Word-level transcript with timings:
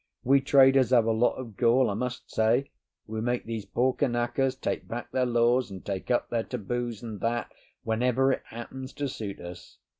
We 0.23 0.41
traders 0.41 0.89
have 0.89 1.05
a 1.05 1.11
lot 1.11 1.35
of 1.35 1.55
gall, 1.55 1.87
I 1.87 1.93
must 1.93 2.31
say; 2.31 2.71
we 3.05 3.21
make 3.21 3.43
these 3.45 3.65
poor 3.67 3.93
Kanakas 3.93 4.59
take 4.59 4.87
back 4.87 5.11
their 5.11 5.27
laws, 5.27 5.69
and 5.69 5.85
take 5.85 6.09
up 6.09 6.31
their 6.31 6.41
taboos, 6.41 7.03
and 7.03 7.19
that, 7.19 7.51
whenever 7.83 8.31
it 8.31 8.41
happens 8.45 8.93
to 8.93 9.07
suit 9.07 9.39
us. 9.39 9.77